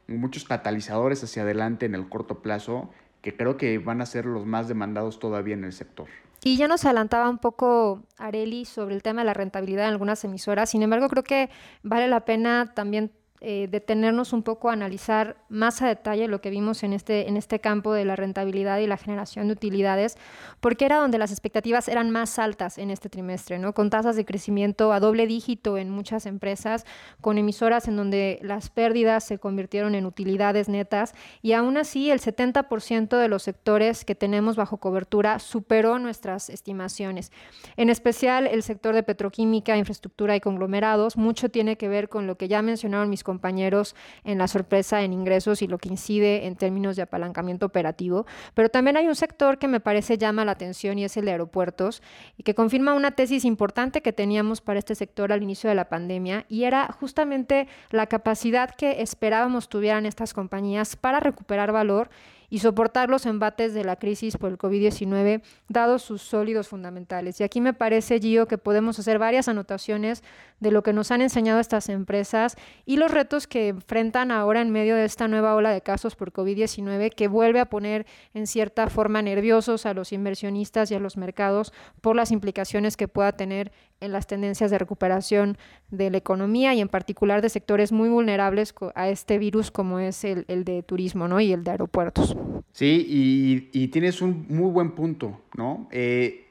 [0.08, 2.90] muchos catalizadores hacia adelante en el corto plazo
[3.24, 6.08] que creo que van a ser los más demandados todavía en el sector.
[6.44, 10.22] Y ya nos adelantaba un poco Areli sobre el tema de la rentabilidad en algunas
[10.24, 10.68] emisoras.
[10.68, 11.48] Sin embargo, creo que
[11.82, 13.10] vale la pena también
[13.46, 17.36] eh, detenernos un poco a analizar más a detalle lo que vimos en este, en
[17.36, 20.16] este campo de la rentabilidad y la generación de utilidades,
[20.60, 23.74] porque era donde las expectativas eran más altas en este trimestre, ¿no?
[23.74, 26.86] con tasas de crecimiento a doble dígito en muchas empresas,
[27.20, 32.20] con emisoras en donde las pérdidas se convirtieron en utilidades netas y aún así el
[32.20, 37.30] 70% de los sectores que tenemos bajo cobertura superó nuestras estimaciones.
[37.76, 42.38] En especial el sector de petroquímica, infraestructura y conglomerados, mucho tiene que ver con lo
[42.38, 46.46] que ya mencionaron mis compañeros compañeros en la sorpresa en ingresos y lo que incide
[46.46, 48.26] en términos de apalancamiento operativo.
[48.54, 51.32] Pero también hay un sector que me parece llama la atención y es el de
[51.32, 52.00] aeropuertos
[52.36, 55.88] y que confirma una tesis importante que teníamos para este sector al inicio de la
[55.88, 62.08] pandemia y era justamente la capacidad que esperábamos tuvieran estas compañías para recuperar valor
[62.54, 67.40] y soportar los embates de la crisis por el COVID-19, dados sus sólidos fundamentales.
[67.40, 70.22] Y aquí me parece, Gio, que podemos hacer varias anotaciones
[70.60, 72.54] de lo que nos han enseñado estas empresas
[72.86, 76.32] y los retos que enfrentan ahora en medio de esta nueva ola de casos por
[76.32, 81.16] COVID-19 que vuelve a poner en cierta forma nerviosos a los inversionistas y a los
[81.16, 83.72] mercados por las implicaciones que pueda tener
[84.04, 85.58] en las tendencias de recuperación
[85.90, 90.24] de la economía y en particular de sectores muy vulnerables a este virus como es
[90.24, 91.40] el, el de turismo ¿no?
[91.40, 92.36] y el de aeropuertos.
[92.74, 95.86] Sí, y, tienes un muy buen punto, ¿no?
[95.92, 96.48] Eh,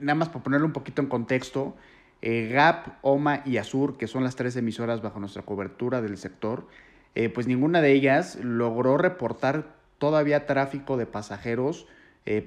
[0.00, 1.76] nada más para ponerlo un poquito en contexto,
[2.22, 6.66] eh, GAP, OMA y Azur, que son las tres emisoras bajo nuestra cobertura del sector,
[7.14, 11.86] eh, pues ninguna de ellas logró reportar todavía tráfico de pasajeros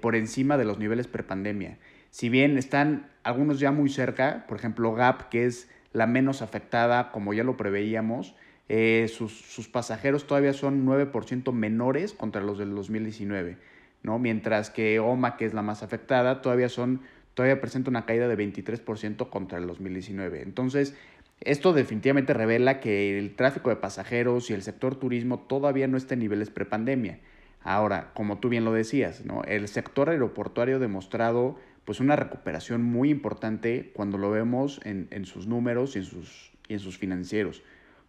[0.02, 1.78] por encima de los niveles prepandemia.
[2.14, 7.12] Si bien están algunos ya muy cerca, por ejemplo GAP, que es la menos afectada,
[7.12, 8.36] como ya lo preveíamos,
[8.70, 13.58] eh, sus, pasajeros todavía son 9% menores contra los del 2019,
[14.04, 14.20] ¿no?
[14.20, 17.02] Mientras que OMA, que es la más afectada, todavía son
[17.34, 20.44] todavía presenta una caída de 23% contra el 2019.
[20.44, 20.96] Entonces,
[21.42, 26.14] esto definitivamente revela que el tráfico de pasajeros y el sector turismo todavía no está
[26.14, 27.22] en niveles prepandemia.
[27.64, 29.42] Ahora, como tú bien lo decías, ¿no?
[29.46, 35.48] el sector aeroportuario demostrado pues, una recuperación muy importante cuando lo vemos en, en sus
[35.48, 37.64] números y en sus, y en sus financieros.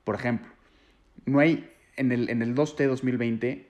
[0.05, 0.51] Por ejemplo,
[1.27, 3.69] no hay, en el, en el 2T 2020,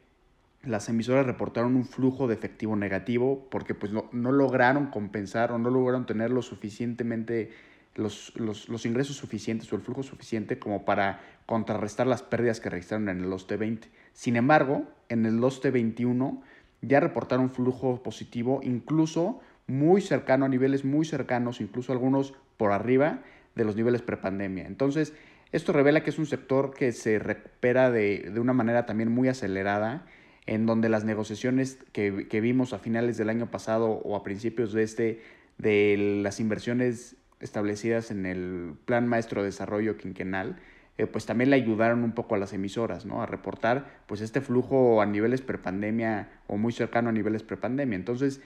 [0.66, 5.58] las emisoras reportaron un flujo de efectivo negativo porque pues no, no lograron compensar o
[5.58, 7.52] no lograron tener lo suficientemente
[7.94, 12.70] los, los, los, ingresos suficientes o el flujo suficiente como para contrarrestar las pérdidas que
[12.70, 13.86] registraron en el 2T20.
[14.12, 16.40] Sin embargo, en el 2T21
[16.80, 23.22] ya reportaron flujo positivo, incluso muy cercano, a niveles muy cercanos, incluso algunos por arriba
[23.54, 24.66] de los niveles prepandemia.
[24.66, 25.14] Entonces,
[25.52, 30.04] esto revela que es un sector que se recupera de, una manera también muy acelerada,
[30.46, 32.10] en donde las negociaciones que,
[32.42, 35.22] vimos a finales del año pasado o a principios de este,
[35.58, 40.56] de las inversiones establecidas en el Plan Maestro de Desarrollo Quinquenal,
[40.98, 43.22] eh, pues también le ayudaron un poco a las emisoras, ¿no?
[43.22, 47.96] A reportar pues este flujo a niveles prepandemia o muy cercano a niveles prepandemia.
[47.96, 48.40] Entonces,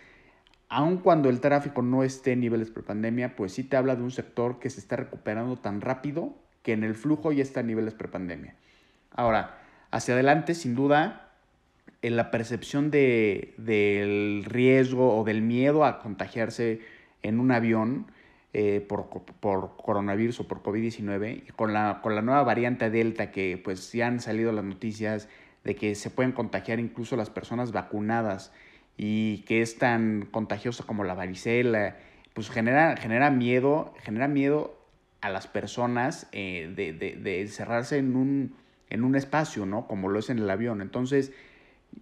[0.69, 4.11] aun cuando el tráfico no esté en niveles prepandemia, pues sí te habla de un
[4.11, 7.95] sector que se está recuperando tan rápido que en el flujo ya está a niveles
[7.95, 8.55] prepandemia.
[9.11, 9.59] Ahora,
[9.91, 11.31] hacia adelante, sin duda,
[12.03, 16.81] en la percepción de, del riesgo o del miedo a contagiarse
[17.23, 18.07] en un avión
[18.53, 23.61] eh, por, por, coronavirus o por COVID-19, con la, con la nueva variante Delta que
[23.63, 25.29] pues ya han salido las noticias
[25.65, 28.53] de que se pueden contagiar incluso las personas vacunadas
[28.99, 31.97] y que es tan contagiosa como la varicela,
[32.35, 34.77] pues genera, genera miedo, genera miedo
[35.21, 38.57] a las personas de, de, de, encerrarse en un,
[38.91, 39.87] en un espacio, ¿no?
[39.87, 40.83] Como lo es en el avión.
[40.83, 41.33] Entonces,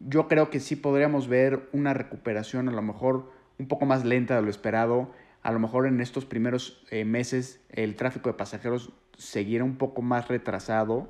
[0.00, 4.34] yo creo que sí podríamos ver una recuperación a lo mejor un poco más lenta
[4.36, 5.12] de lo esperado.
[5.42, 10.28] A lo mejor en estos primeros meses el tráfico de pasajeros seguirá un poco más
[10.28, 11.08] retrasado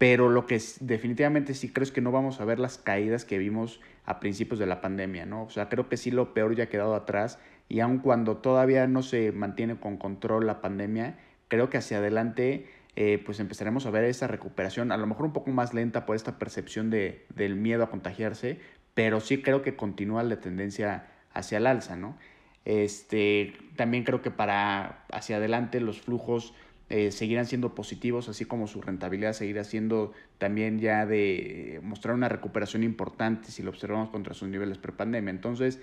[0.00, 3.36] pero lo que definitivamente sí creo es que no vamos a ver las caídas que
[3.36, 5.42] vimos a principios de la pandemia, ¿no?
[5.42, 8.86] O sea, creo que sí lo peor ya ha quedado atrás y aun cuando todavía
[8.86, 13.90] no se mantiene con control la pandemia, creo que hacia adelante eh, pues empezaremos a
[13.90, 17.56] ver esa recuperación, a lo mejor un poco más lenta por esta percepción de, del
[17.56, 18.58] miedo a contagiarse,
[18.94, 22.16] pero sí creo que continúa la tendencia hacia el alza, ¿no?
[22.64, 26.54] Este, también creo que para hacia adelante los flujos
[26.90, 32.28] eh, seguirán siendo positivos, así como su rentabilidad seguirá siendo también ya de mostrar una
[32.28, 35.30] recuperación importante si lo observamos contra sus niveles prepandemia.
[35.30, 35.80] Entonces,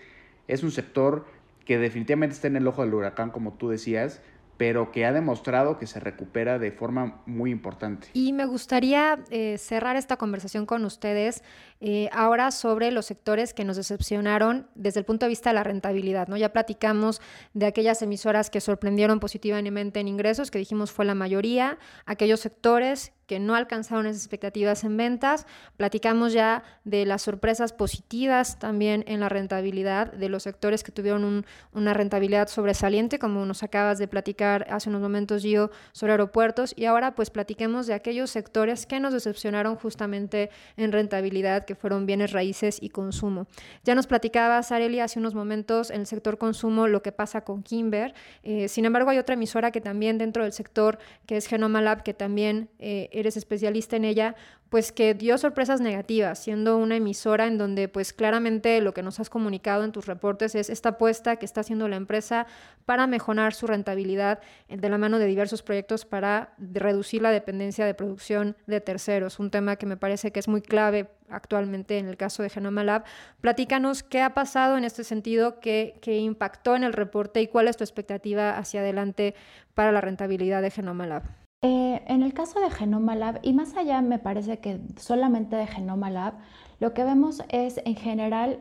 [0.50, 1.26] es un sector
[1.64, 4.22] que definitivamente está en el ojo del huracán, como tú decías,
[4.58, 8.08] pero que ha demostrado que se recupera de forma muy importante.
[8.14, 11.44] Y me gustaría eh, cerrar esta conversación con ustedes
[11.80, 15.64] eh, ahora sobre los sectores que nos decepcionaron desde el punto de vista de la
[15.64, 16.28] rentabilidad.
[16.28, 16.38] ¿no?
[16.38, 17.22] Ya platicamos
[17.54, 23.14] de aquellas emisoras que sorprendieron positivamente en ingresos, que dijimos fue la mayoría, aquellos sectores
[23.28, 25.46] que no alcanzaron esas expectativas en ventas.
[25.76, 31.46] Platicamos ya de las sorpresas positivas también en la rentabilidad, de los sectores que tuvieron
[31.74, 36.74] una rentabilidad sobresaliente, como nos acabas de platicar hace unos momentos, Gio, sobre aeropuertos.
[36.76, 42.06] Y ahora pues platiquemos de aquellos sectores que nos decepcionaron justamente en rentabilidad, que fueron
[42.06, 43.48] bienes raíces y consumo.
[43.84, 47.62] Ya nos platicaba Sareli hace unos momentos en el sector consumo lo que pasa con
[47.62, 48.14] Kimber.
[48.44, 52.04] Eh, sin embargo, hay otra emisora que también dentro del sector, que es Genoma Lab,
[52.04, 52.70] que también...
[52.80, 54.36] Eh, eres especialista en ella,
[54.70, 59.20] pues que dio sorpresas negativas, siendo una emisora en donde pues claramente lo que nos
[59.20, 62.48] has comunicado en tus reportes es esta apuesta que está haciendo la empresa
[62.86, 67.94] para mejorar su rentabilidad de la mano de diversos proyectos para reducir la dependencia de
[67.94, 72.18] producción de terceros, un tema que me parece que es muy clave actualmente en el
[72.18, 73.04] caso de Genoma Lab.
[73.42, 77.68] Platícanos qué ha pasado en este sentido, qué, qué impactó en el reporte y cuál
[77.68, 79.36] es tu expectativa hacia adelante
[79.74, 81.47] para la rentabilidad de Genoma Lab.
[81.64, 85.66] Eh, en el caso de Genoma Lab, y más allá me parece que solamente de
[85.66, 86.36] Genoma Lab,
[86.80, 88.60] lo que vemos es en general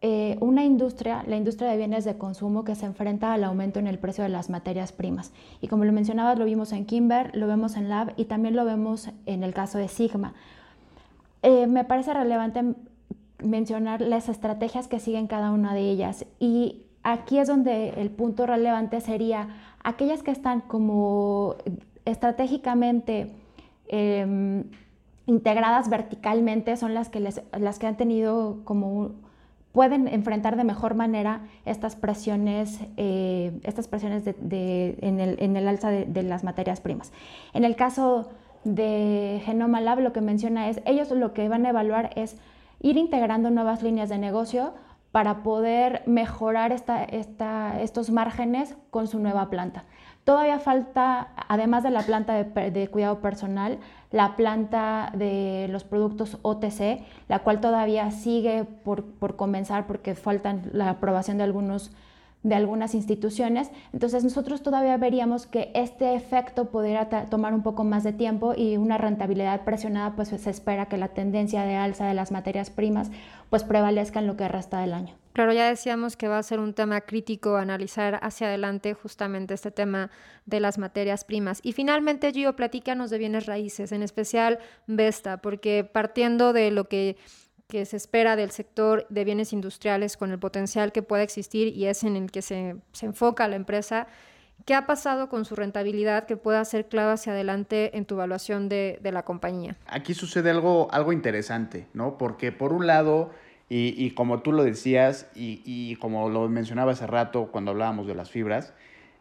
[0.00, 3.88] eh, una industria, la industria de bienes de consumo, que se enfrenta al aumento en
[3.88, 5.32] el precio de las materias primas.
[5.60, 8.64] Y como lo mencionabas, lo vimos en Kimber, lo vemos en Lab y también lo
[8.64, 10.34] vemos en el caso de Sigma.
[11.42, 12.62] Eh, me parece relevante
[13.42, 16.26] mencionar las estrategias que siguen cada una de ellas.
[16.38, 19.48] Y aquí es donde el punto relevante sería
[19.82, 21.56] aquellas que están como
[22.06, 23.30] estratégicamente
[23.88, 24.64] em,
[25.26, 29.10] integradas verticalmente son las que, las que han tenido como
[29.76, 36.44] pueden enfrentar de mejor manera estas presiones, eh, estas presiones en, el, alza de, las
[36.44, 37.12] materias primas.
[37.52, 38.30] En el caso
[38.64, 42.38] de Genoma Lab, lo que menciona es, ellos lo que van a evaluar es
[42.80, 44.72] ir integrando nuevas líneas de negocio
[45.12, 49.84] para poder mejorar estos márgenes con su nueva planta.
[50.26, 53.78] Todavía falta, además de la planta de, cuidado personal,
[54.10, 60.62] la planta de los productos OTC, la cual todavía sigue por, por comenzar porque faltan
[60.72, 61.92] la aprobación de algunos
[62.42, 63.70] de algunas instituciones.
[63.92, 68.78] Entonces nosotros todavía veríamos que este efecto pudiera tomar un poco más de tiempo y
[68.78, 73.12] una rentabilidad presionada, pues se espera que la tendencia de alza de las materias primas
[73.48, 75.14] pues prevalezca en lo que resta del año.
[75.36, 79.70] Claro, ya decíamos que va a ser un tema crítico analizar hacia adelante justamente este
[79.70, 80.10] tema
[80.46, 81.60] de las materias primas.
[81.62, 87.18] Y finalmente, Gio, platícanos de bienes raíces, en especial Vesta, porque partiendo de lo que
[87.68, 92.02] se espera del sector de bienes industriales con el potencial que pueda existir y es
[92.02, 94.06] en el que se, enfoca la empresa.
[94.64, 98.70] ¿Qué ha pasado con su rentabilidad que pueda ser clave hacia adelante en tu evaluación
[98.70, 99.76] de, la compañía?
[99.86, 102.16] Aquí sucede algo, algo interesante, ¿no?
[102.16, 103.32] Porque por un lado,
[103.68, 108.30] y, como tú lo decías y, como lo mencionaba hace rato cuando hablábamos de las
[108.30, 108.72] fibras,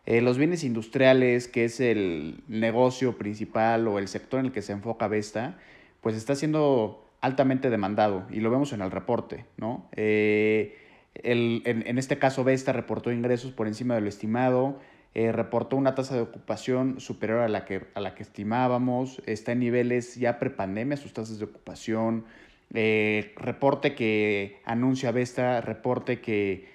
[0.05, 4.61] eh, los bienes industriales, que es el negocio principal o el sector en el que
[4.61, 5.57] se enfoca Vesta,
[6.01, 9.89] pues está siendo altamente demandado y lo vemos en el reporte, ¿no?
[9.93, 10.77] Eh,
[11.15, 14.79] en, este caso Vesta reportó ingresos por encima de lo estimado,
[15.15, 19.53] eh, reportó una tasa de ocupación superior a la, que, a la que estimábamos, está
[19.53, 22.25] en niveles ya prepandemia sus tasas de ocupación,
[22.73, 26.73] eh, reporte que anuncia Vesta, reporte que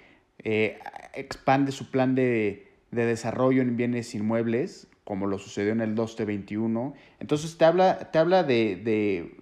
[1.13, 6.93] expande su plan de, desarrollo en bienes inmuebles, como lo sucedió en el 2T21.
[7.19, 9.41] Entonces te habla, te habla de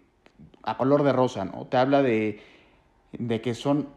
[0.63, 1.67] a color de rosa, ¿no?
[1.67, 2.39] Te habla de,
[3.41, 3.89] que son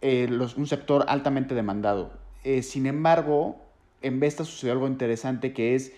[0.00, 2.12] eh, los, un sector altamente demandado.
[2.44, 3.56] Eh, sin embargo,
[4.02, 5.92] en Vesta sucedió algo interesante que es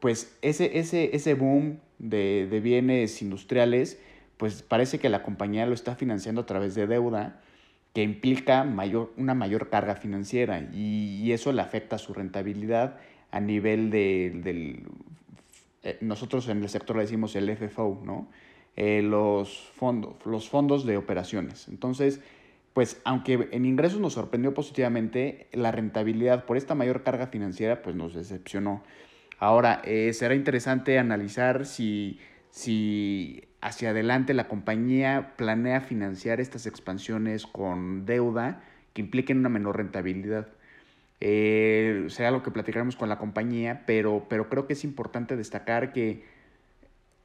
[0.00, 4.00] pues ese, ese, ese boom de, de bienes industriales,
[4.42, 7.40] pues parece que la compañía lo está financiando a través de deuda
[7.94, 12.98] que implica mayor, una mayor carga financiera y, eso le afecta su rentabilidad
[13.30, 14.82] a nivel de, del...
[15.84, 18.26] Eh, nosotros en el sector le decimos el FFO, ¿no?
[18.74, 21.68] Eh, los, fondos, los fondos de operaciones.
[21.68, 22.20] Entonces,
[22.72, 27.94] pues aunque en ingresos nos sorprendió positivamente, la rentabilidad por esta mayor carga financiera pues
[27.94, 28.82] nos decepcionó.
[29.38, 32.18] Ahora, eh, será interesante analizar si,
[32.50, 38.60] si hacia adelante la compañía planea financiar estas expansiones con deuda
[38.92, 40.48] que impliquen una menor rentabilidad.
[41.20, 45.92] Eh, será lo que platicaremos con la compañía, pero, pero creo que es importante destacar
[45.92, 46.24] que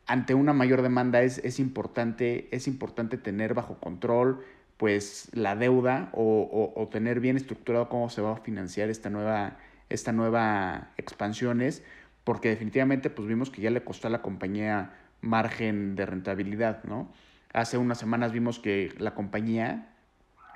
[0.05, 4.45] ante una mayor demanda es, es, importante, es importante tener bajo control
[4.77, 9.57] pues la deuda o, o, tener bien estructurado cómo se va a financiar esta nueva,
[9.89, 11.83] esta nueva expansiones
[12.23, 14.91] porque definitivamente pues vimos que ya le costó a la compañía
[15.21, 17.11] margen de rentabilidad, ¿no?
[17.53, 19.89] Hace unas semanas vimos que la compañía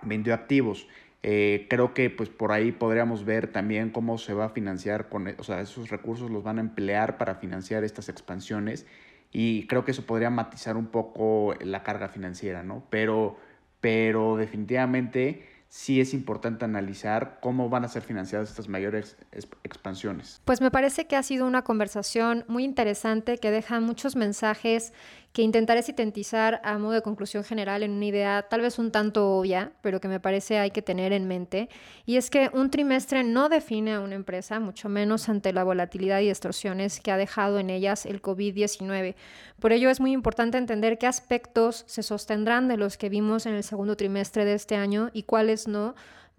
[0.04, 0.88] vendió activos.
[1.24, 5.28] Eh, creo que pues por ahí podríamos ver también cómo se va a financiar con,
[5.38, 8.88] o sea, esos recursos los van a emplear para financiar estas expansiones
[9.32, 12.84] y creo que eso podría matizar un poco la carga financiera, ¿no?
[12.90, 13.38] Pero,
[13.80, 19.16] pero definitivamente sí es importante analizar cómo van a ser financiadas estas mayores
[19.64, 20.42] expansiones.
[20.44, 24.92] Pues me parece que ha sido una conversación muy interesante que deja muchos mensajes
[25.34, 29.38] que intentaré sintetizar a modo de conclusión general en una idea tal vez un tanto
[29.38, 31.70] obvia, pero que me parece hay que tener en mente,
[32.06, 36.20] y es que un trimestre no define a una empresa, mucho menos ante la volatilidad
[36.20, 39.16] y distorsiones que ha dejado en ellas el COVID-19.
[39.60, 43.54] Por ello es muy importante entender qué aspectos se sostendrán de los que vimos en
[43.54, 45.96] el segundo trimestre de este año y cuáles no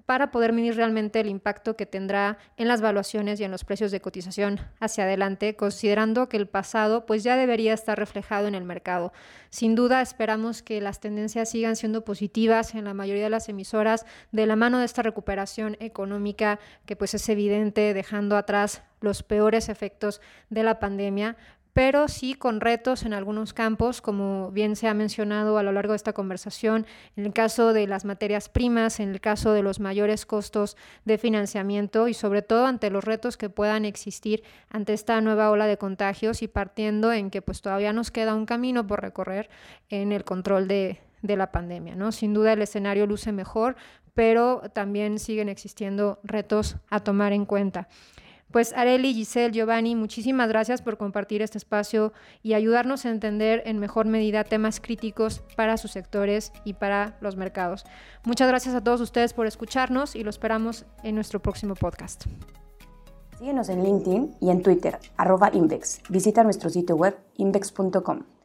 [0.07, 3.91] para poder medir realmente el impacto que tendrá en las valuaciones y en los precios
[3.91, 8.65] de cotización hacia adelante, considerando que el pasado pues ya debería estar reflejado en el
[8.65, 9.13] mercado.
[9.51, 14.07] Sin duda esperamos que las tendencias sigan siendo positivas en la mayoría de las emisoras
[14.31, 19.69] de la mano de esta recuperación económica que pues es evidente dejando atrás los peores
[19.69, 21.37] efectos de la pandemia,
[21.73, 25.93] pero sí con retos en algunos campos, como bien se ha mencionado a lo largo
[25.93, 29.81] de esta conversación, en el caso de las materias primas, en el caso de los
[29.81, 35.21] mayores costos de financiamiento y sobre todo ante los retos que puedan existir ante esta
[35.21, 39.01] nueva ola de contagios y partiendo en que pues todavía nos queda un camino por
[39.01, 39.49] recorrer
[39.89, 41.95] en el control de, de la pandemia.
[41.95, 42.13] ¿no?
[42.13, 43.77] Sin duda el escenario luce mejor,
[44.15, 47.89] pero también siguen existiendo retos a tomar en cuenta.
[48.53, 53.79] Pues Areli, Giselle, Giovanni, muchísimas gracias por compartir este espacio y ayudarnos a entender en
[53.79, 57.85] mejor medida temas críticos para sus sectores y para los mercados.
[58.25, 62.27] Muchas gracias a todos ustedes por escucharnos y lo esperamos en nuestro próximo podcast.
[63.39, 66.03] Síguenos en LinkedIn y en Twitter, arroba Invex.
[66.11, 68.42] Visita nuestro sitio web invex.com.